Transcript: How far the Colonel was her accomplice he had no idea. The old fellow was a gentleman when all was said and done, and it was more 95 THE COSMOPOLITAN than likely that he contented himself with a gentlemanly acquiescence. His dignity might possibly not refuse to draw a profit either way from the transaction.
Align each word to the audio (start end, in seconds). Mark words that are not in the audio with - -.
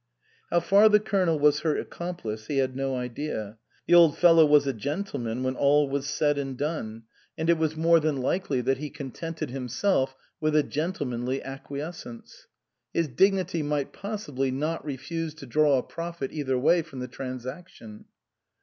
How 0.49 0.59
far 0.61 0.89
the 0.89 0.99
Colonel 0.99 1.37
was 1.37 1.59
her 1.59 1.77
accomplice 1.77 2.47
he 2.47 2.57
had 2.57 2.75
no 2.75 2.95
idea. 2.95 3.59
The 3.85 3.93
old 3.93 4.17
fellow 4.17 4.47
was 4.47 4.65
a 4.65 4.73
gentleman 4.73 5.43
when 5.43 5.55
all 5.55 5.87
was 5.87 6.09
said 6.09 6.39
and 6.39 6.57
done, 6.57 7.03
and 7.37 7.51
it 7.51 7.59
was 7.59 7.75
more 7.77 7.97
95 7.97 8.01
THE 8.01 8.07
COSMOPOLITAN 8.07 8.15
than 8.15 8.23
likely 8.23 8.61
that 8.61 8.77
he 8.79 8.89
contented 8.89 9.49
himself 9.51 10.15
with 10.39 10.55
a 10.55 10.63
gentlemanly 10.63 11.43
acquiescence. 11.43 12.47
His 12.91 13.09
dignity 13.09 13.61
might 13.61 13.93
possibly 13.93 14.49
not 14.49 14.83
refuse 14.83 15.35
to 15.35 15.45
draw 15.45 15.77
a 15.77 15.83
profit 15.83 16.31
either 16.33 16.57
way 16.57 16.81
from 16.81 16.97
the 16.97 17.07
transaction. 17.07 18.05